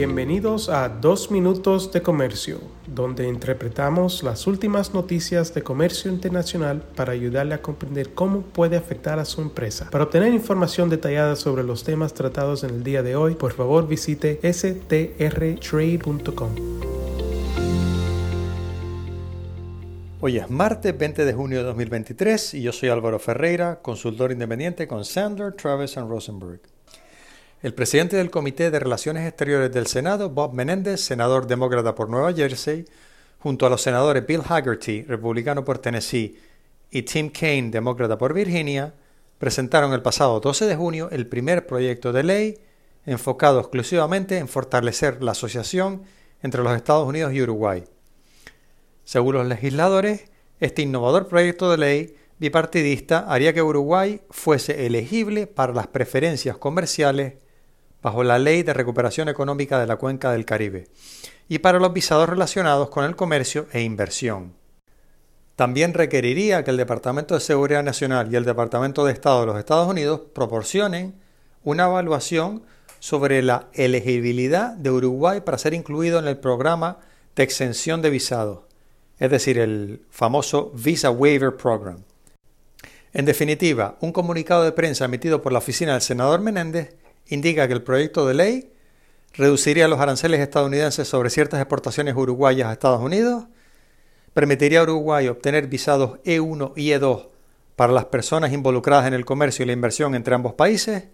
[0.00, 7.12] Bienvenidos a Dos Minutos de Comercio, donde interpretamos las últimas noticias de comercio internacional para
[7.12, 9.90] ayudarle a comprender cómo puede afectar a su empresa.
[9.90, 13.86] Para obtener información detallada sobre los temas tratados en el día de hoy, por favor
[13.86, 15.10] visite strtrade.com.
[20.22, 24.88] Hoy es martes 20 de junio de 2023 y yo soy Álvaro Ferreira, consultor independiente
[24.88, 26.79] con Sandler, Travis Rosenberg.
[27.62, 32.32] El presidente del Comité de Relaciones Exteriores del Senado, Bob Menéndez, senador demócrata por Nueva
[32.32, 32.86] Jersey,
[33.38, 36.38] junto a los senadores Bill Haggerty, republicano por Tennessee,
[36.90, 38.94] y Tim Kaine, demócrata por Virginia,
[39.36, 42.58] presentaron el pasado 12 de junio el primer proyecto de ley
[43.04, 46.04] enfocado exclusivamente en fortalecer la asociación
[46.42, 47.84] entre los Estados Unidos y Uruguay.
[49.04, 55.74] Según los legisladores, este innovador proyecto de ley bipartidista haría que Uruguay fuese elegible para
[55.74, 57.34] las preferencias comerciales
[58.02, 60.88] bajo la Ley de Recuperación Económica de la Cuenca del Caribe
[61.48, 64.54] y para los visados relacionados con el comercio e inversión.
[65.56, 69.58] También requeriría que el Departamento de Seguridad Nacional y el Departamento de Estado de los
[69.58, 71.14] Estados Unidos proporcionen
[71.64, 72.62] una evaluación
[72.98, 76.98] sobre la elegibilidad de Uruguay para ser incluido en el programa
[77.36, 78.60] de exención de visados,
[79.18, 81.98] es decir, el famoso Visa Waiver Program.
[83.12, 86.94] En definitiva, un comunicado de prensa emitido por la oficina del senador Menéndez
[87.28, 88.72] indica que el proyecto de ley
[89.34, 93.44] reduciría los aranceles estadounidenses sobre ciertas exportaciones uruguayas a Estados Unidos,
[94.34, 97.28] permitiría a Uruguay obtener visados E1 y E2
[97.76, 101.04] para las personas involucradas en el comercio y la inversión entre ambos países,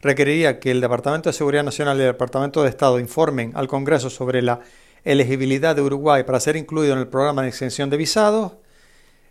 [0.00, 4.10] requeriría que el Departamento de Seguridad Nacional y el Departamento de Estado informen al Congreso
[4.10, 4.60] sobre la
[5.04, 8.52] elegibilidad de Uruguay para ser incluido en el programa de extensión de visados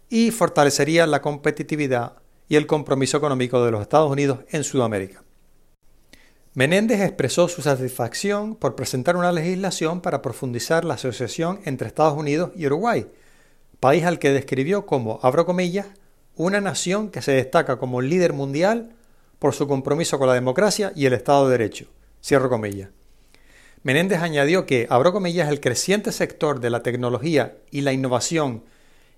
[0.10, 2.14] y fortalecería la competitividad
[2.48, 5.25] y el compromiso económico de los Estados Unidos en Sudamérica.
[6.56, 12.52] Menéndez expresó su satisfacción por presentar una legislación para profundizar la asociación entre Estados Unidos
[12.56, 13.08] y Uruguay,
[13.82, 15.88] país al que describió como, abro comillas,
[16.38, 18.94] una nación que se destaca como líder mundial
[19.38, 21.88] por su compromiso con la democracia y el Estado de Derecho.
[22.24, 22.90] Cierro comillas.
[23.84, 28.64] Menéndez añadió que, abro comillas, el creciente sector de la tecnología y la innovación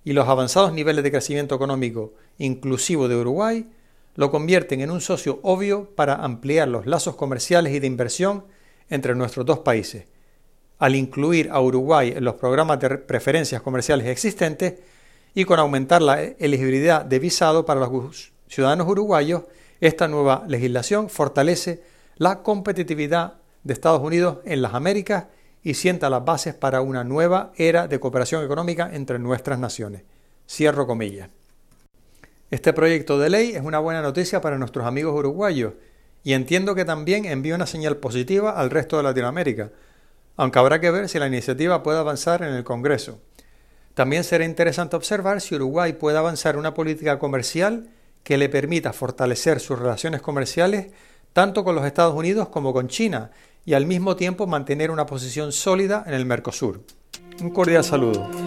[0.04, 3.68] y los avanzados niveles de crecimiento económico inclusivo de Uruguay
[4.18, 8.46] lo convierten en un socio obvio para ampliar los lazos comerciales y de inversión
[8.90, 10.06] entre nuestros dos países.
[10.80, 14.74] Al incluir a Uruguay en los programas de preferencias comerciales existentes
[15.36, 19.44] y con aumentar la elegibilidad de visado para los ciudadanos uruguayos,
[19.80, 21.84] esta nueva legislación fortalece
[22.16, 25.26] la competitividad de Estados Unidos en las Américas
[25.62, 30.04] y sienta las bases para una nueva era de cooperación económica entre nuestras naciones.
[30.50, 31.30] Cierro comillas.
[32.50, 35.74] Este proyecto de ley es una buena noticia para nuestros amigos uruguayos
[36.24, 39.72] y entiendo que también envía una señal positiva al resto de Latinoamérica,
[40.38, 43.19] aunque habrá que ver si la iniciativa puede avanzar en el Congreso.
[43.96, 47.90] También será interesante observar si Uruguay puede avanzar una política comercial
[48.24, 50.88] que le permita fortalecer sus relaciones comerciales
[51.34, 53.31] tanto con los Estados Unidos como con China
[53.66, 56.81] y al mismo tiempo mantener una posición sólida en el Mercosur.
[57.41, 58.47] Un cordial saludo.